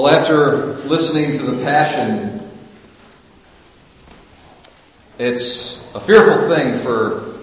Well, 0.00 0.16
after 0.16 0.74
listening 0.84 1.32
to 1.32 1.42
the 1.42 1.64
Passion, 1.64 2.40
it's 5.18 5.92
a 5.92 5.98
fearful 5.98 6.46
thing 6.46 6.76
for 6.76 7.34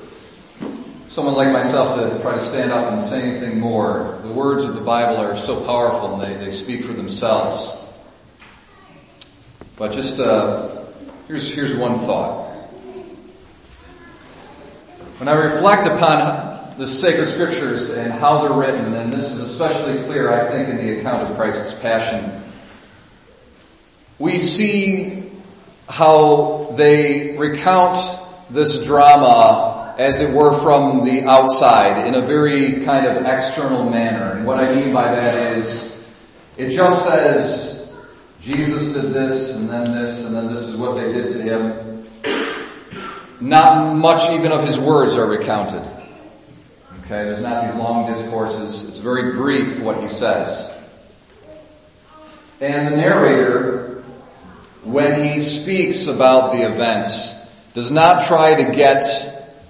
someone 1.10 1.36
like 1.36 1.52
myself 1.52 2.00
to 2.00 2.22
try 2.22 2.36
to 2.36 2.40
stand 2.40 2.72
up 2.72 2.94
and 2.94 3.02
say 3.02 3.24
anything 3.24 3.60
more. 3.60 4.22
The 4.24 4.32
words 4.32 4.64
of 4.64 4.74
the 4.74 4.80
Bible 4.80 5.18
are 5.18 5.36
so 5.36 5.66
powerful 5.66 6.14
and 6.14 6.24
they, 6.24 6.46
they 6.46 6.52
speak 6.52 6.86
for 6.86 6.94
themselves. 6.94 7.78
But 9.76 9.92
just, 9.92 10.22
uh, 10.22 10.86
here's, 11.28 11.54
here's 11.54 11.76
one 11.76 12.00
thought. 12.00 12.54
When 15.18 15.28
I 15.28 15.34
reflect 15.34 15.88
upon 15.88 16.78
the 16.78 16.88
sacred 16.88 17.28
scriptures 17.28 17.90
and 17.90 18.14
how 18.14 18.44
they're 18.44 18.58
written, 18.58 18.94
and 18.94 19.12
this 19.12 19.34
is 19.34 19.42
especially 19.42 20.02
clear, 20.06 20.32
I 20.32 20.50
think, 20.50 20.70
in 20.70 20.78
the 20.78 21.00
account 21.00 21.30
of 21.30 21.36
Christ's 21.36 21.78
passion, 21.82 22.44
we 24.18 24.38
see 24.38 25.30
how 25.88 26.74
they 26.78 27.38
recount 27.38 27.98
this 28.50 28.86
drama 28.86 29.96
as 29.98 30.20
it 30.20 30.34
were 30.34 30.52
from 30.52 31.06
the 31.06 31.24
outside 31.24 32.08
in 32.08 32.16
a 32.16 32.22
very 32.22 32.84
kind 32.84 33.06
of 33.06 33.26
external 33.26 33.90
manner. 33.90 34.32
And 34.32 34.46
what 34.46 34.60
I 34.60 34.74
mean 34.74 34.94
by 34.94 35.16
that 35.16 35.58
is 35.58 35.92
it 36.58 36.70
just 36.70 37.06
says 37.06 37.94
Jesus 38.42 38.94
did 38.94 39.14
this 39.14 39.56
and 39.56 39.70
then 39.70 39.94
this 39.94 40.24
and 40.26 40.36
then 40.36 40.48
this 40.48 40.62
is 40.62 40.76
what 40.76 40.96
they 40.96 41.12
did 41.12 41.32
to 41.32 41.42
him. 41.42 42.06
Not 43.42 43.96
much 43.96 44.30
even 44.32 44.52
of 44.52 44.66
his 44.66 44.80
words 44.80 45.16
are 45.16 45.26
recounted. 45.26 45.82
Okay, 47.02 47.24
there's 47.24 47.42
not 47.42 47.66
these 47.66 47.76
long 47.76 48.12
discourses. 48.12 48.86
It's 48.86 49.00
very 49.00 49.34
brief 49.34 49.80
what 49.80 50.02
he 50.02 50.08
says. 50.08 50.72
And 52.62 52.88
the 52.88 52.98
narrator, 52.98 53.85
when 54.86 55.24
he 55.24 55.40
speaks 55.40 56.08
about 56.08 56.54
the 56.54 56.62
events, 56.62 57.34
does 57.74 57.92
not 57.92 58.24
try 58.24 58.64
to 58.64 58.72
get 58.72 59.04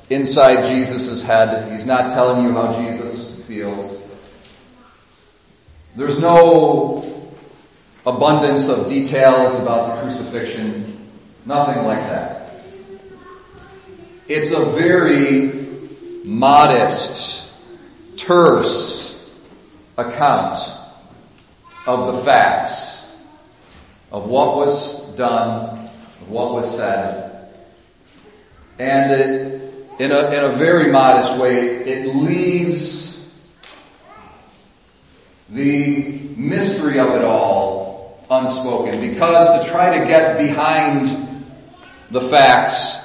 inside 0.10 0.66
Jesus' 0.66 1.24
head. 1.24 1.72
He's 1.72 1.86
not 1.86 2.12
telling 2.12 2.46
you 2.46 2.52
how 2.52 2.72
Jesus 2.72 3.40
feels. 3.46 4.02
There's 5.96 6.20
no 6.20 7.32
abundance 8.06 8.68
of 8.68 8.90
details 8.90 9.56
about 9.56 9.96
the 9.96 10.02
crucifixion. 10.02 11.00
Nothing 11.46 11.86
like 11.86 12.00
that. 12.00 12.52
It's 14.28 14.52
a 14.52 14.66
very 14.66 15.66
modest, 16.26 17.50
terse 18.18 19.12
account 19.98 20.58
of 21.88 22.16
the 22.16 22.22
facts 22.24 23.02
of 24.12 24.28
what 24.28 24.56
was 24.56 25.05
done, 25.16 25.80
of 25.80 26.30
what 26.30 26.54
was 26.54 26.76
said. 26.76 27.50
And 28.78 29.12
it, 29.12 29.62
in, 30.00 30.12
a, 30.12 30.30
in 30.32 30.44
a 30.44 30.50
very 30.50 30.92
modest 30.92 31.38
way, 31.38 31.78
it 31.86 32.16
leaves 32.16 33.06
the 35.50 36.20
mystery 36.36 37.00
of 37.00 37.10
it 37.10 37.24
all 37.24 38.26
unspoken 38.30 39.00
because 39.00 39.64
to 39.64 39.72
try 39.72 40.00
to 40.00 40.06
get 40.06 40.38
behind 40.38 41.46
the 42.12 42.22
facts 42.22 42.98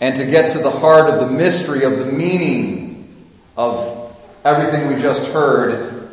and 0.00 0.16
to 0.16 0.24
get 0.24 0.52
to 0.52 0.58
the 0.58 0.70
heart 0.70 1.10
of 1.10 1.20
the 1.20 1.34
mystery 1.34 1.84
of 1.84 1.98
the 1.98 2.06
meaning 2.06 3.16
of 3.56 4.14
everything 4.44 4.88
we 4.88 5.00
just 5.00 5.30
heard 5.30 6.10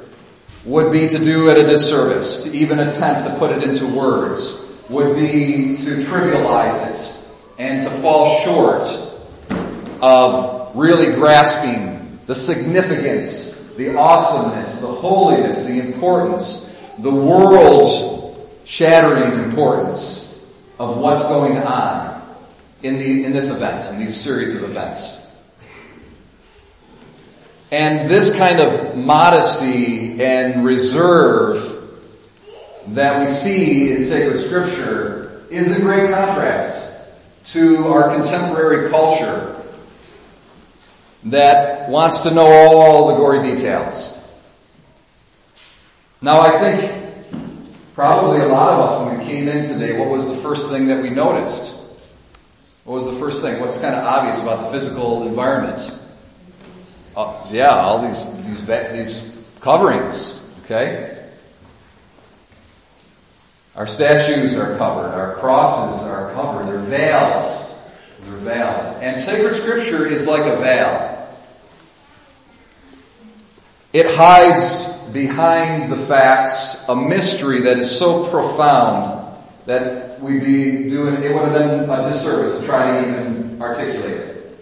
would 0.66 0.91
be 0.91 1.07
to 1.07 1.19
do 1.19 1.50
it 1.50 1.57
a 1.57 1.63
disservice, 1.63 2.44
to 2.44 2.51
even 2.51 2.80
attempt 2.80 3.28
to 3.28 3.35
put 3.40 3.51
it 3.51 3.63
into 3.63 3.88
words, 3.88 4.70
would 4.91 5.16
be 5.16 5.75
to 5.78 5.97
trivialize 6.03 6.90
it 6.90 7.28
and 7.57 7.81
to 7.81 7.90
fall 8.02 8.41
short 8.41 8.84
of 10.02 10.75
really 10.75 11.13
grasping 11.16 12.19
the 12.25 12.35
significance, 12.35 13.56
the 13.78 13.96
awesomeness, 13.96 14.81
the 14.81 14.88
holiness, 14.88 15.63
the 15.63 15.80
importance, 15.80 16.69
the 17.00 17.12
world 17.12 18.50
shattering 18.66 19.44
importance 19.44 20.28
of 20.78 20.97
what's 20.97 21.22
going 21.24 21.57
on 21.57 22.22
in, 22.84 22.97
the, 22.97 23.24
in 23.24 23.31
this 23.31 23.50
event, 23.50 23.90
in 23.91 24.00
these 24.00 24.16
series 24.16 24.53
of 24.56 24.63
events. 24.63 25.19
And 27.72 28.09
this 28.09 28.35
kind 28.35 28.59
of 28.59 28.97
modesty 28.97 30.22
and 30.22 30.66
reserve 30.66 31.81
that 32.88 33.19
we 33.19 33.28
see 33.28 33.92
in 33.92 34.02
sacred 34.02 34.40
scripture 34.42 35.44
is 35.50 35.72
a 35.72 35.80
great 35.80 36.12
contrast 36.12 36.90
to 37.46 37.88
our 37.88 38.16
contemporary 38.16 38.90
culture 38.90 39.62
that 41.25 41.90
wants 41.90 42.22
to 42.22 42.31
know 42.31 42.47
all 42.47 43.09
the 43.09 43.16
gory 43.16 43.42
details. 43.44 44.18
Now 46.22 46.42
I 46.42 46.59
think 46.59 47.36
probably 47.94 48.42
a 48.42 48.47
lot 48.47 48.74
of 48.74 48.80
us 48.80 49.06
when 49.06 49.19
we 49.19 49.25
came 49.25 49.48
in 49.48 49.66
today, 49.66 49.98
what 49.98 50.09
was 50.09 50.28
the 50.28 50.36
first 50.36 50.69
thing 50.69 50.88
that 50.88 51.02
we 51.02 51.09
noticed? 51.09 51.78
What 52.84 52.96
was 52.96 53.06
the 53.06 53.13
first 53.13 53.44
thing? 53.44 53.59
What's 53.59 53.78
kind 53.78 53.96
of 53.96 54.03
obvious 54.03 54.40
about 54.40 54.66
the 54.66 54.72
physical 54.72 55.28
environment? 55.28 55.98
Uh, 57.16 57.48
yeah, 57.52 57.69
all 57.69 58.00
these 58.00 58.24
these 58.46 58.66
these 58.66 59.46
coverings. 59.59 60.40
Okay, 60.66 61.10
our 63.75 63.87
statues 63.87 64.55
are 64.55 64.77
covered. 64.77 65.13
Our 65.13 65.35
crosses 65.35 66.05
are 66.05 66.33
covered. 66.33 66.67
They're 66.67 66.79
veils. 66.79 67.73
They're 68.23 68.37
veiled. 68.37 69.01
And 69.01 69.19
sacred 69.19 69.53
scripture 69.53 70.05
is 70.05 70.27
like 70.27 70.45
a 70.45 70.57
veil. 70.57 71.17
It 73.93 74.15
hides 74.15 74.87
behind 75.11 75.91
the 75.91 75.97
facts 75.97 76.87
a 76.87 76.95
mystery 76.95 77.61
that 77.61 77.77
is 77.77 77.97
so 77.97 78.29
profound 78.29 79.37
that 79.65 80.21
we'd 80.21 80.43
be 80.43 80.89
doing, 80.89 81.23
it 81.23 81.33
would 81.33 81.51
have 81.51 81.53
been 81.53 81.89
a 81.89 82.09
disservice 82.09 82.59
to 82.59 82.65
try 82.65 83.01
to 83.01 83.07
even 83.07 83.61
articulate 83.61 84.11
it. 84.11 84.59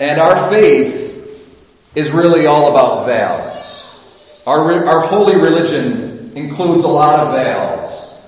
And 0.00 0.20
our 0.20 0.50
faith 0.50 1.06
is 1.94 2.10
really 2.10 2.46
all 2.46 2.70
about 2.70 3.06
veils. 3.06 3.87
Our, 4.48 4.86
our 4.86 5.00
holy 5.00 5.36
religion 5.36 6.32
includes 6.34 6.82
a 6.82 6.88
lot 6.88 7.20
of 7.20 7.34
veils. 7.34 8.18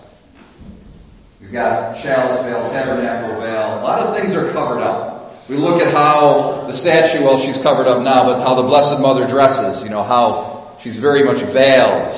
We've 1.41 1.51
got 1.51 1.97
chalice 1.97 2.43
veil, 2.43 2.71
tabernacle 2.71 3.41
veil. 3.41 3.81
A 3.81 3.81
lot 3.81 4.01
of 4.01 4.15
things 4.15 4.35
are 4.35 4.53
covered 4.53 4.83
up. 4.83 5.49
We 5.49 5.57
look 5.57 5.81
at 5.81 5.95
how 5.95 6.67
the 6.67 6.75
statue, 6.75 7.25
well, 7.25 7.39
she's 7.39 7.57
covered 7.57 7.87
up 7.87 8.03
now, 8.03 8.25
but 8.27 8.43
how 8.43 8.53
the 8.53 8.65
Blessed 8.65 9.01
Mother 9.01 9.27
dresses, 9.27 9.83
you 9.83 9.89
know, 9.89 10.03
how 10.03 10.77
she's 10.81 10.99
very 10.99 11.25
much 11.25 11.41
veiled. 11.41 12.13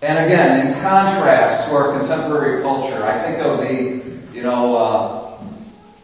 And 0.00 0.18
again, 0.18 0.68
in 0.68 0.72
contrast 0.80 1.68
to 1.68 1.74
our 1.74 1.98
contemporary 1.98 2.62
culture, 2.62 3.04
I 3.04 3.20
think 3.20 3.38
of 3.40 3.58
the, 3.58 4.34
you 4.34 4.42
know, 4.42 4.76
uh, 4.76 5.44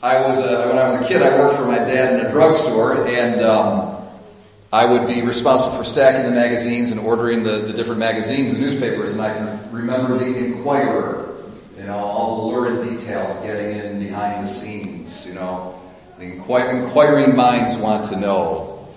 I 0.02 0.20
was 0.26 0.36
a, 0.36 0.66
when 0.68 0.76
I 0.76 0.92
was 0.92 1.02
a 1.02 1.08
kid, 1.08 1.22
I 1.22 1.38
worked 1.38 1.56
for 1.56 1.64
my 1.64 1.78
dad 1.78 2.12
in 2.12 2.26
a 2.26 2.28
drugstore, 2.28 3.08
and 3.08 3.40
um, 3.40 3.97
I 4.70 4.84
would 4.84 5.06
be 5.06 5.22
responsible 5.22 5.70
for 5.70 5.84
stacking 5.84 6.24
the 6.24 6.30
magazines 6.30 6.90
and 6.90 7.00
ordering 7.00 7.42
the, 7.42 7.58
the 7.58 7.72
different 7.72 8.00
magazines 8.00 8.52
and 8.52 8.60
newspapers, 8.60 9.12
and 9.12 9.22
I 9.22 9.34
can 9.34 9.72
remember 9.72 10.18
the 10.18 10.26
Enquirer, 10.26 11.36
you 11.78 11.84
know, 11.84 11.96
all 11.96 12.36
the 12.36 12.54
lurid 12.54 12.98
details 12.98 13.40
getting 13.40 13.78
in 13.78 13.98
behind 13.98 14.46
the 14.46 14.50
scenes, 14.50 15.26
you 15.26 15.32
know. 15.32 15.80
The 16.18 16.24
inquiring 16.24 17.36
minds 17.36 17.76
want 17.76 18.06
to 18.06 18.16
know. 18.16 18.88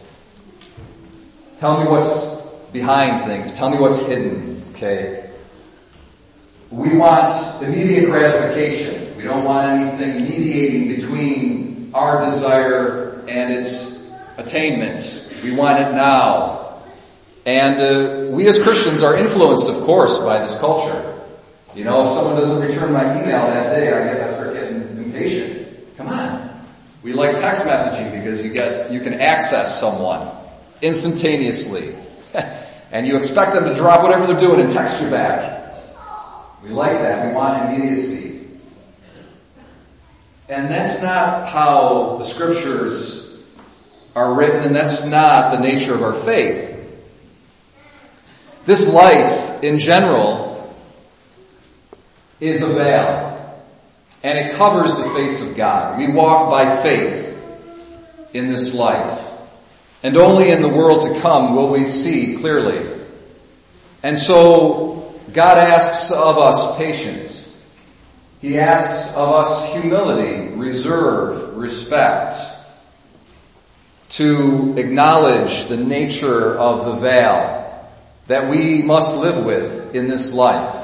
Tell 1.59 1.81
me 1.81 1.87
what's 1.89 2.41
behind 2.73 3.23
things. 3.23 3.51
Tell 3.53 3.69
me 3.69 3.77
what's 3.77 3.99
hidden. 3.99 4.63
Okay? 4.71 5.29
We 6.71 6.97
want 6.97 7.61
immediate 7.61 8.07
gratification. 8.07 9.15
We 9.15 9.23
don't 9.23 9.43
want 9.45 9.67
anything 9.67 10.27
mediating 10.27 10.87
between 10.87 11.91
our 11.93 12.25
desire 12.31 13.23
and 13.27 13.53
its 13.53 14.09
attainment. 14.37 15.30
We 15.43 15.51
want 15.51 15.79
it 15.79 15.91
now. 15.93 16.81
And 17.45 17.81
uh, 17.81 18.31
we 18.31 18.47
as 18.47 18.59
Christians 18.59 19.01
are 19.01 19.15
influenced, 19.15 19.69
of 19.69 19.83
course, 19.83 20.19
by 20.19 20.39
this 20.39 20.57
culture. 20.59 21.19
You 21.73 21.85
know, 21.85 22.05
if 22.05 22.13
someone 22.13 22.35
doesn't 22.35 22.61
return 22.61 22.93
my 22.93 23.21
email 23.21 23.47
that 23.47 23.75
day, 23.75 23.91
I, 23.91 24.13
get, 24.13 24.21
I 24.21 24.31
start 24.31 24.53
getting 24.53 24.81
impatient. 24.97 25.97
Come 25.97 26.09
on. 26.09 26.49
We 27.01 27.13
like 27.13 27.35
text 27.35 27.63
messaging 27.63 28.11
because 28.11 28.43
you 28.43 28.53
get, 28.53 28.91
you 28.91 28.99
can 28.99 29.15
access 29.15 29.79
someone 29.79 30.27
instantaneously. 30.81 31.95
and 32.91 33.07
you 33.07 33.17
expect 33.17 33.53
them 33.53 33.65
to 33.65 33.73
drop 33.73 34.03
whatever 34.03 34.27
they're 34.27 34.39
doing 34.39 34.59
and 34.59 34.69
text 34.69 35.01
you 35.01 35.09
back. 35.09 35.73
We 36.63 36.69
like 36.69 36.97
that. 36.99 37.27
We 37.27 37.33
want 37.33 37.73
immediacy. 37.73 38.47
And 40.47 40.69
that's 40.69 41.01
not 41.01 41.49
how 41.49 42.17
the 42.17 42.25
scriptures 42.25 43.20
are 44.15 44.33
written, 44.33 44.63
and 44.63 44.75
that's 44.75 45.05
not 45.05 45.51
the 45.51 45.59
nature 45.59 45.93
of 45.93 46.03
our 46.03 46.13
faith. 46.13 46.69
This 48.65 48.91
life, 48.91 49.63
in 49.63 49.79
general, 49.79 50.75
is 52.39 52.61
a 52.61 52.67
veil. 52.67 53.29
And 54.23 54.37
it 54.37 54.55
covers 54.55 54.95
the 54.95 55.09
face 55.15 55.41
of 55.41 55.55
God. 55.55 55.97
We 55.97 56.07
walk 56.07 56.51
by 56.51 56.83
faith 56.83 57.37
in 58.33 58.47
this 58.47 58.73
life. 58.73 59.27
And 60.03 60.17
only 60.17 60.51
in 60.51 60.61
the 60.61 60.69
world 60.69 61.03
to 61.03 61.19
come 61.21 61.55
will 61.55 61.71
we 61.71 61.85
see 61.85 62.37
clearly. 62.37 62.85
And 64.03 64.17
so, 64.17 65.15
God 65.33 65.57
asks 65.57 66.11
of 66.11 66.37
us 66.37 66.77
patience. 66.77 67.39
He 68.41 68.57
asks 68.57 69.15
of 69.15 69.29
us 69.29 69.71
humility, 69.71 70.55
reserve, 70.55 71.55
respect, 71.55 72.35
to 74.11 74.75
acknowledge 74.77 75.65
the 75.65 75.77
nature 75.77 76.57
of 76.57 76.85
the 76.85 76.93
veil 76.93 77.57
that 78.27 78.49
we 78.49 78.81
must 78.81 79.15
live 79.15 79.45
with 79.45 79.95
in 79.95 80.07
this 80.07 80.33
life. 80.33 80.75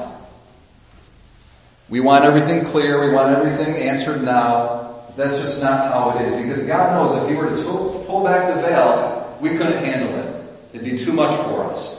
We 1.90 2.00
want 2.00 2.24
everything 2.24 2.64
clear, 2.64 3.06
we 3.06 3.12
want 3.12 3.36
everything 3.36 3.76
answered 3.76 4.22
now. 4.22 5.04
That's 5.16 5.36
just 5.38 5.60
not 5.62 5.92
how 5.92 6.18
it 6.18 6.26
is 6.26 6.42
because 6.42 6.66
God 6.66 6.92
knows 6.92 7.22
if 7.22 7.28
He 7.28 7.36
were 7.36 7.50
to 7.50 8.04
pull 8.06 8.24
back 8.24 8.54
the 8.54 8.62
veil, 8.62 9.36
we 9.40 9.50
couldn't 9.50 9.84
handle 9.84 10.14
it. 10.16 10.44
It'd 10.72 10.84
be 10.84 10.96
too 10.96 11.12
much 11.12 11.34
for 11.46 11.64
us. 11.64 11.96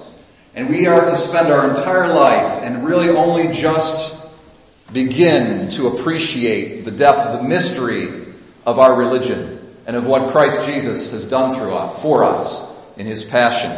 And 0.56 0.70
we 0.70 0.88
are 0.88 1.06
to 1.06 1.16
spend 1.16 1.52
our 1.52 1.70
entire 1.70 2.08
life 2.08 2.64
and 2.64 2.86
really 2.86 3.10
only 3.10 3.52
just 3.52 4.16
begin 4.92 5.70
to 5.70 5.88
appreciate 5.88 6.86
the 6.86 6.92
depth 6.92 7.20
of 7.20 7.42
the 7.42 7.48
mystery 7.48 8.26
of 8.66 8.80
our 8.80 8.96
religion 8.96 9.59
and 9.90 9.98
of 9.98 10.06
what 10.06 10.30
Christ 10.30 10.68
Jesus 10.68 11.14
has 11.14 11.26
done 11.26 11.60
us, 11.72 12.00
for 12.00 12.24
us 12.24 12.64
in 12.96 13.08
His 13.08 13.26
passion. 13.26 13.76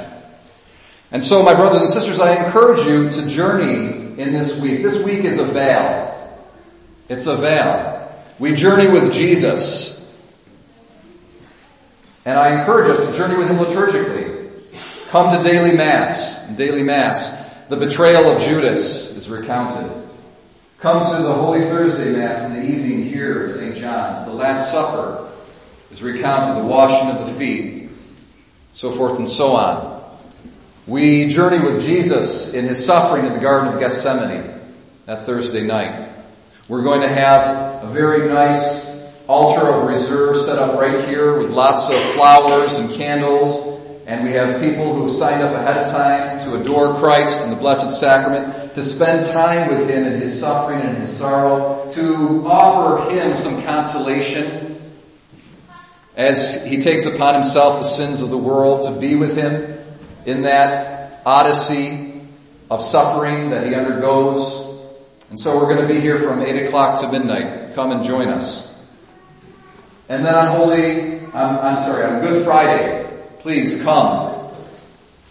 And 1.10 1.24
so, 1.24 1.42
my 1.42 1.54
brothers 1.54 1.80
and 1.80 1.90
sisters, 1.90 2.20
I 2.20 2.44
encourage 2.44 2.86
you 2.86 3.10
to 3.10 3.30
journey 3.30 4.22
in 4.22 4.34
this 4.34 4.60
week. 4.60 4.84
This 4.84 5.02
week 5.02 5.24
is 5.24 5.38
a 5.38 5.46
veil. 5.46 6.44
It's 7.08 7.28
a 7.28 7.38
veil. 7.38 8.14
We 8.40 8.56
journey 8.56 8.90
with 8.90 9.14
Jesus. 9.14 9.98
And 12.26 12.38
I 12.38 12.60
encourage 12.60 12.90
us 12.90 13.06
to 13.06 13.18
journey 13.18 13.38
with 13.38 13.50
Him 13.50 13.60
liturgically. 13.60 14.52
Come 15.08 15.42
to 15.42 15.50
daily 15.50 15.78
Mass. 15.78 16.46
In 16.50 16.58
daily 16.58 16.84
Mass, 16.84 17.30
the 17.70 17.78
betrayal 17.78 18.30
of 18.36 18.42
Judas 18.42 19.16
is 19.16 19.30
recounted. 19.30 19.90
Come 20.80 21.16
to 21.16 21.24
the 21.24 21.34
Holy 21.34 21.62
Thursday 21.62 22.12
Mass 22.12 22.52
in 22.52 22.56
the 22.58 22.70
evening 22.70 23.06
here 23.06 23.46
at 23.46 23.56
St. 23.56 23.78
John's. 23.78 24.26
The 24.26 24.34
Last 24.34 24.72
Supper 24.72 25.31
is 25.92 26.02
recounted, 26.02 26.64
the 26.64 26.68
washing 26.68 27.10
of 27.10 27.28
the 27.28 27.34
feet, 27.34 27.90
so 28.74 28.92
forth 28.92 29.18
and 29.18 29.28
so 29.28 29.56
on. 29.56 30.02
We 30.88 31.28
journey 31.28 31.60
with 31.60 31.86
Jesus 31.86 32.54
in 32.54 32.66
his 32.66 32.84
suffering 32.84 33.26
in 33.26 33.34
the 33.34 33.40
Garden 33.40 33.74
of 33.74 33.80
Gethsemane 33.80 34.60
that 35.06 35.26
Thursday 35.26 35.64
night. 35.64 36.10
We're 36.68 36.84
going 36.84 37.02
to 37.02 37.10
have 37.10 37.84
a 37.84 37.88
very 37.88 38.30
nice 38.30 38.90
altar 39.28 39.68
of 39.68 39.88
reserve 39.88 40.38
set 40.38 40.58
up 40.58 40.80
right 40.80 41.08
here 41.08 41.38
with 41.38 41.52
lots 41.52 41.90
of 41.90 42.00
flowers 42.14 42.78
and 42.78 42.92
candles 42.92 43.72
and 44.12 44.26
we 44.26 44.32
have 44.32 44.62
people 44.62 44.94
who 44.94 45.08
signed 45.08 45.42
up 45.42 45.56
ahead 45.56 45.78
of 45.78 45.90
time 45.90 46.40
to 46.40 46.60
adore 46.60 46.96
Christ 46.96 47.44
in 47.44 47.50
the 47.50 47.56
Blessed 47.56 47.98
Sacrament, 47.98 48.76
to 48.76 48.84
spend 48.84 49.26
time 49.28 49.70
with 49.70 49.90
Him 49.90 50.06
in 50.06 50.20
His 50.20 50.38
suffering 50.38 50.82
and 50.82 50.98
His 50.98 51.16
sorrow, 51.16 51.90
to 51.94 52.46
offer 52.46 53.10
Him 53.12 53.36
some 53.38 53.64
consolation 53.64 54.76
as 56.16 56.66
He 56.66 56.82
takes 56.82 57.06
upon 57.06 57.36
Himself 57.36 57.80
the 57.80 57.86
sins 57.86 58.22
of 58.22 58.30
the 58.30 58.38
world, 58.38 58.84
to 58.84 58.92
be 58.92 59.16
with 59.16 59.38
Him 59.38 59.78
in 60.26 60.44
that 60.44 61.22
odyssey 61.26 62.22
of 62.70 62.82
suffering 62.82 63.52
that 63.52 63.68
He 63.68 63.76
undergoes. 63.76 64.70
And 65.30 65.40
so 65.40 65.58
we're 65.58 65.74
going 65.74 65.88
to 65.88 65.94
be 65.94 66.00
here 66.00 66.18
from 66.18 66.42
8 66.42 66.68
o'clock 66.68 67.02
to 67.02 67.12
midnight. 67.12 67.76
Come 67.76 67.92
and 67.92 68.04
join 68.04 68.28
us. 68.28 68.68
And 70.10 70.26
then 70.26 70.36
on 70.36 70.58
Holy, 70.58 71.20
I'm, 71.20 71.34
I'm 71.34 71.78
sorry, 71.86 72.04
on 72.04 72.22
Good 72.22 72.44
Friday, 72.44 73.02
Please 73.42 73.82
come. 73.82 74.52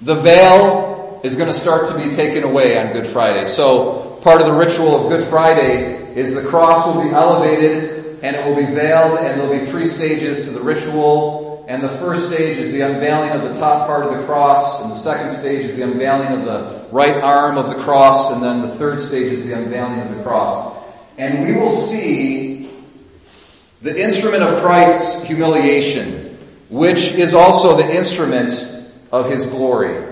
The 0.01 0.17
veil 0.17 1.21
is 1.23 1.37
going 1.37 1.47
to 1.47 1.57
start 1.57 1.91
to 1.91 1.97
be 1.97 2.11
taken 2.11 2.43
away 2.43 2.77
on 2.77 2.93
Good 2.93 3.07
Friday. 3.07 3.45
So 3.45 4.19
part 4.23 4.41
of 4.41 4.49
the 4.49 4.53
ritual 4.53 5.01
of 5.01 5.09
Good 5.11 5.23
Friday 5.23 6.17
is 6.17 6.35
the 6.35 6.43
cross 6.43 6.87
will 6.87 7.05
be 7.05 7.11
elevated 7.11 8.00
and 8.23 8.37
it 8.37 8.45
will 8.45 8.57
be 8.57 8.65
veiled 8.65 9.19
and 9.19 9.41
there'll 9.41 9.53
be 9.53 9.65
three 9.65 9.87
stages 9.87 10.47
to 10.47 10.53
the 10.53 10.61
ritual. 10.61 11.65
And 11.69 11.83
the 11.83 11.89
first 11.89 12.29
stage 12.29 12.59
is 12.59 12.73
the 12.73 12.81
unveiling 12.81 13.31
of 13.31 13.43
the 13.43 13.55
top 13.55 13.87
part 13.87 14.05
of 14.05 14.17
the 14.17 14.25
cross 14.25 14.83
and 14.83 14.91
the 14.91 14.97
second 14.97 15.31
stage 15.31 15.65
is 15.65 15.77
the 15.77 15.83
unveiling 15.83 16.29
of 16.29 16.45
the 16.45 16.87
right 16.91 17.23
arm 17.23 17.59
of 17.59 17.69
the 17.69 17.77
cross 17.77 18.33
and 18.33 18.43
then 18.43 18.63
the 18.63 18.75
third 18.75 18.99
stage 18.99 19.33
is 19.33 19.45
the 19.45 19.53
unveiling 19.53 20.01
of 20.01 20.17
the 20.17 20.23
cross. 20.23 20.77
And 21.17 21.47
we 21.47 21.55
will 21.55 21.75
see 21.77 22.71
the 23.83 24.03
instrument 24.03 24.43
of 24.43 24.61
Christ's 24.61 25.27
humiliation 25.27 26.31
which 26.71 27.13
is 27.15 27.35
also 27.35 27.77
the 27.77 27.95
instrument 27.95 28.51
of 29.11 29.29
His 29.29 29.47
glory. 29.47 30.07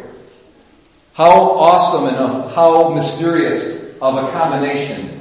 How 1.15 1.53
awesome 1.53 2.07
and 2.07 2.51
how 2.51 2.91
mysterious 2.95 3.97
of 4.01 4.17
a 4.17 4.31
combination 4.33 5.21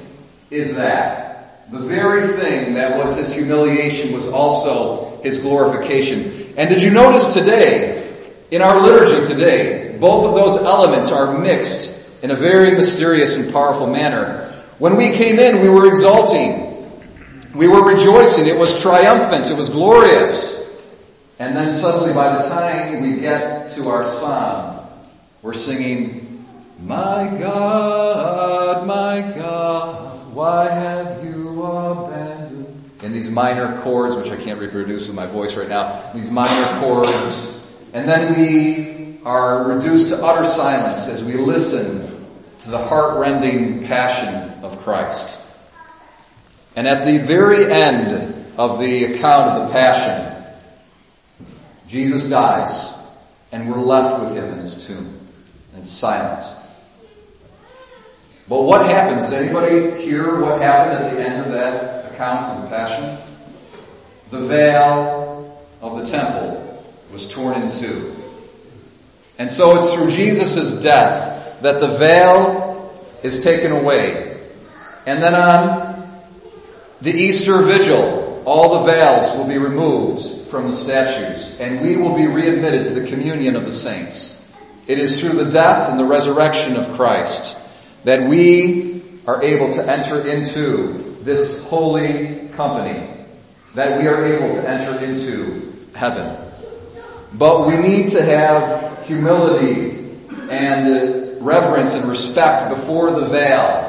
is 0.50 0.76
that? 0.76 1.27
The 1.70 1.80
very 1.80 2.28
thing 2.40 2.76
that 2.76 2.98
was 2.98 3.18
His 3.18 3.34
humiliation 3.34 4.14
was 4.14 4.28
also 4.28 5.20
His 5.22 5.40
glorification. 5.40 6.54
And 6.58 6.70
did 6.70 6.82
you 6.82 6.92
notice 6.92 7.34
today, 7.34 8.04
in 8.52 8.62
our 8.62 8.80
liturgy 8.80 9.28
today, 9.28 9.98
both 10.00 10.26
of 10.26 10.36
those 10.36 10.56
elements 10.58 11.12
are 11.12 11.38
mixed 11.38 12.24
in 12.24 12.32
a 12.32 12.36
very 12.36 12.72
mysterious 12.72 13.36
and 13.36 13.52
powerful 13.52 13.88
manner. 13.88 14.54
When 14.80 14.96
we 14.96 15.12
came 15.12 15.40
in, 15.40 15.62
we 15.62 15.70
were 15.70 15.88
exulting. 15.88 16.64
We 17.54 17.68
were 17.68 17.84
rejoicing. 17.84 18.48
It 18.48 18.58
was 18.58 18.82
triumphant. 18.82 19.50
It 19.50 19.58
was 19.58 19.70
glorious. 19.70 20.56
And 21.40 21.56
then 21.56 21.72
suddenly, 21.72 22.14
by 22.14 22.42
the 22.42 22.48
time 22.48 23.02
we 23.02 23.20
get 23.20 23.72
to 23.72 23.90
our 23.90 24.04
psalm, 24.04 24.88
we're 25.42 25.54
singing, 25.54 26.46
My 26.82 27.28
God, 27.40 27.77
minor 33.38 33.80
chords, 33.82 34.16
which 34.16 34.32
I 34.32 34.36
can't 34.36 34.60
reproduce 34.60 35.06
with 35.06 35.16
my 35.16 35.28
voice 35.28 35.56
right 35.56 35.70
now, 35.70 36.12
these 36.16 36.32
minor 36.32 36.80
chords. 36.80 37.56
And 37.94 38.10
then 38.10 38.36
we 38.36 39.20
are 39.24 39.76
reduced 39.76 40.10
to 40.10 40.26
utter 40.26 40.44
silence 40.44 41.08
as 41.08 41.24
we 41.24 41.34
listen 41.34 42.02
to 42.60 42.72
the 42.72 42.80
heart-rending 42.80 43.84
passion 43.84 44.64
of 44.64 44.82
Christ. 44.82 45.40
And 46.76 46.88
at 46.88 47.06
the 47.06 47.20
very 47.20 47.72
end 47.72 48.34
of 48.58 48.80
the 48.80 49.06
account 49.06 49.52
of 49.52 49.68
the 49.68 49.74
passion, 49.74 50.44
Jesus 51.86 52.26
dies, 52.26 52.92
and 53.52 53.70
we're 53.70 53.78
left 53.78 54.20
with 54.20 54.36
him 54.36 54.46
in 54.46 54.60
his 54.62 54.84
tomb. 54.88 55.20
And 55.74 55.84
it's 55.84 55.92
silent. 55.92 56.44
But 58.50 58.64
what 58.64 58.90
happens? 58.90 59.28
Did 59.28 59.44
anybody 59.44 60.02
hear 60.02 60.42
what 60.42 60.60
happened 60.60 61.06
at 61.06 61.16
the 61.16 61.22
end 61.22 61.46
of 61.46 61.52
that 61.52 62.14
account 62.18 62.48
of 62.48 62.64
the 62.64 62.70
Passion? 62.76 63.27
The 64.30 64.40
veil 64.40 65.66
of 65.82 66.00
the 66.00 66.12
temple 66.12 66.84
was 67.12 67.32
torn 67.32 67.62
in 67.62 67.72
two. 67.72 68.16
And 69.38 69.50
so 69.50 69.78
it's 69.78 69.94
through 69.94 70.12
Jesus' 70.12 70.74
death 70.82 71.62
that 71.62 71.80
the 71.80 71.88
veil 71.88 72.92
is 73.24 73.44
taken 73.44 73.72
away. 73.72 74.40
And 75.06 75.22
then 75.22 75.36
on 75.36 76.20
the 77.02 77.14
Easter 77.14 77.62
vigil, 77.62 78.44
all 78.46 78.80
the 78.80 78.92
veils 78.92 79.36
will 79.38 79.48
be 79.48 79.58
removed 79.58 80.48
from 80.48 80.68
the 80.68 80.74
statues, 80.74 81.60
and 81.60 81.82
we 81.82 81.96
will 81.96 82.16
be 82.16 82.28
readmitted 82.28 82.86
to 82.86 83.00
the 83.00 83.08
communion 83.08 83.56
of 83.56 83.66
the 83.66 83.72
saints. 83.72 84.42
It 84.88 85.00
is 85.00 85.20
through 85.20 85.44
the 85.44 85.52
death 85.52 85.90
and 85.90 86.00
the 86.00 86.06
resurrection 86.06 86.78
of 86.78 86.96
Christ 86.96 87.58
that 88.06 88.28
we 88.28 89.04
are 89.28 89.44
able 89.44 89.70
to 89.72 89.86
enter 89.86 90.22
into 90.22 91.18
this 91.22 91.66
holy 91.66 92.48
company, 92.54 93.06
that 93.78 94.00
we 94.00 94.08
are 94.08 94.26
able 94.26 94.56
to 94.56 94.70
enter 94.70 95.06
into 95.06 95.74
heaven. 95.96 96.36
But 97.34 97.68
we 97.68 97.78
need 97.78 98.12
to 98.12 98.24
have 98.24 99.06
humility 99.06 100.10
and 100.50 101.46
reverence 101.46 101.94
and 101.94 102.06
respect 102.10 102.70
before 102.70 103.12
the 103.12 103.26
veil 103.26 103.88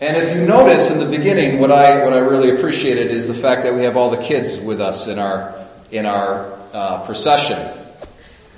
and 0.00 0.16
if 0.18 0.34
you 0.36 0.44
notice 0.44 0.90
in 0.90 0.98
the 0.98 1.06
beginning, 1.06 1.60
what 1.60 1.70
I 1.70 2.04
what 2.04 2.12
I 2.12 2.18
really 2.18 2.50
appreciated 2.50 3.10
is 3.10 3.28
the 3.28 3.32
fact 3.34 3.62
that 3.62 3.74
we 3.74 3.84
have 3.84 3.96
all 3.96 4.10
the 4.10 4.18
kids 4.18 4.58
with 4.58 4.80
us 4.80 5.06
in 5.06 5.18
our 5.18 5.66
in 5.90 6.04
our 6.04 6.52
uh, 6.74 7.06
procession, 7.06 7.58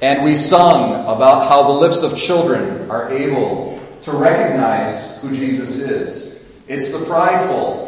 and 0.00 0.24
we 0.24 0.34
sung 0.34 0.94
about 1.04 1.46
how 1.46 1.64
the 1.64 1.74
lips 1.74 2.02
of 2.02 2.16
children 2.16 2.90
are 2.90 3.12
able 3.12 3.80
to 4.02 4.12
recognize 4.12 5.20
who 5.20 5.32
Jesus 5.32 5.76
is. 5.76 6.42
It's 6.66 6.90
the 6.90 7.04
prideful 7.04 7.85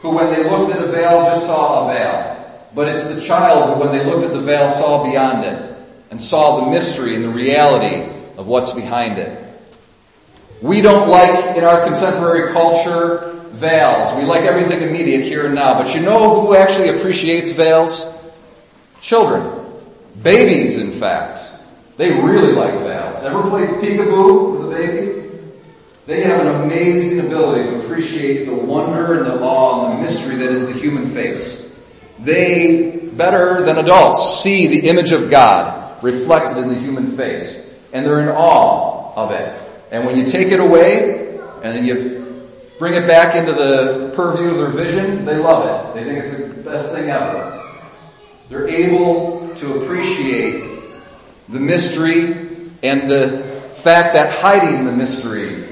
who, 0.00 0.10
when 0.10 0.30
they 0.30 0.48
looked 0.48 0.72
at 0.72 0.82
a 0.82 0.86
veil, 0.86 1.24
just 1.24 1.46
saw 1.46 1.88
a 1.88 1.94
veil, 1.94 2.60
but 2.74 2.88
it's 2.88 3.06
the 3.08 3.20
child 3.20 3.74
who, 3.74 3.80
when 3.80 3.92
they 3.96 4.04
looked 4.04 4.24
at 4.24 4.32
the 4.32 4.40
veil, 4.40 4.68
saw 4.68 5.04
beyond 5.04 5.44
it 5.44 5.76
and 6.10 6.20
saw 6.20 6.64
the 6.64 6.70
mystery 6.70 7.14
and 7.14 7.24
the 7.24 7.30
reality 7.30 8.10
of 8.36 8.46
what's 8.46 8.72
behind 8.72 9.18
it. 9.18 9.44
We 10.62 10.80
don't 10.80 11.08
like, 11.08 11.56
in 11.56 11.64
our 11.64 11.84
contemporary 11.84 12.52
culture, 12.52 13.34
veils. 13.50 14.12
We 14.14 14.24
like 14.24 14.42
everything 14.42 14.88
immediate 14.88 15.22
here 15.22 15.46
and 15.46 15.54
now. 15.54 15.78
But 15.78 15.94
you 15.94 16.02
know 16.02 16.40
who 16.40 16.54
actually 16.54 16.90
appreciates 16.90 17.52
veils? 17.52 18.06
Children. 19.00 19.64
Babies, 20.20 20.78
in 20.78 20.92
fact. 20.92 21.40
They 21.96 22.12
really 22.12 22.52
like 22.52 22.74
veils. 22.74 23.22
Ever 23.24 23.42
played 23.42 23.68
peekaboo? 23.80 24.57
They 26.08 26.22
have 26.22 26.40
an 26.40 26.62
amazing 26.62 27.20
ability 27.20 27.68
to 27.68 27.80
appreciate 27.80 28.46
the 28.46 28.54
wonder 28.54 29.12
and 29.12 29.26
the 29.26 29.42
awe 29.42 29.90
and 29.90 29.98
the 29.98 30.10
mystery 30.10 30.36
that 30.36 30.48
is 30.48 30.66
the 30.66 30.72
human 30.72 31.10
face. 31.10 31.70
They, 32.18 32.92
better 33.12 33.62
than 33.62 33.76
adults, 33.76 34.42
see 34.42 34.68
the 34.68 34.88
image 34.88 35.12
of 35.12 35.30
God 35.30 36.02
reflected 36.02 36.56
in 36.56 36.68
the 36.68 36.78
human 36.78 37.14
face. 37.14 37.70
And 37.92 38.06
they're 38.06 38.22
in 38.22 38.30
awe 38.30 39.12
of 39.16 39.32
it. 39.32 39.54
And 39.90 40.06
when 40.06 40.16
you 40.16 40.26
take 40.26 40.48
it 40.48 40.60
away, 40.60 41.36
and 41.62 41.76
then 41.76 41.84
you 41.84 42.48
bring 42.78 42.94
it 42.94 43.06
back 43.06 43.34
into 43.34 43.52
the 43.52 44.10
purview 44.16 44.52
of 44.52 44.56
their 44.56 44.68
vision, 44.68 45.26
they 45.26 45.36
love 45.36 45.94
it. 45.94 45.94
They 45.94 46.04
think 46.04 46.24
it's 46.24 46.34
the 46.34 46.62
best 46.62 46.90
thing 46.90 47.10
ever. 47.10 47.62
They're 48.48 48.66
able 48.66 49.54
to 49.56 49.82
appreciate 49.82 50.80
the 51.50 51.60
mystery 51.60 52.32
and 52.82 53.10
the 53.10 53.42
fact 53.76 54.14
that 54.14 54.32
hiding 54.32 54.86
the 54.86 54.92
mystery 54.92 55.68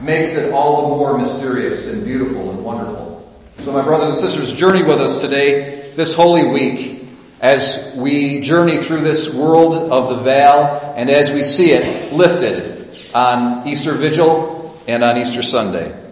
makes 0.00 0.34
it 0.34 0.52
all 0.52 0.82
the 0.82 0.96
more 0.96 1.18
mysterious 1.18 1.86
and 1.86 2.04
beautiful 2.04 2.50
and 2.50 2.64
wonderful. 2.64 3.34
So 3.60 3.72
my 3.72 3.82
brothers 3.82 4.08
and 4.10 4.18
sisters, 4.18 4.52
journey 4.52 4.82
with 4.82 5.00
us 5.00 5.20
today, 5.20 5.92
this 5.96 6.14
Holy 6.14 6.46
Week, 6.46 7.04
as 7.40 7.92
we 7.96 8.40
journey 8.40 8.76
through 8.76 9.00
this 9.00 9.32
world 9.32 9.74
of 9.74 10.08
the 10.10 10.22
veil 10.22 10.94
and 10.96 11.10
as 11.10 11.30
we 11.30 11.42
see 11.42 11.72
it 11.72 12.12
lifted 12.12 12.88
on 13.14 13.66
Easter 13.66 13.92
Vigil 13.92 14.78
and 14.86 15.02
on 15.02 15.18
Easter 15.18 15.42
Sunday. 15.42 16.05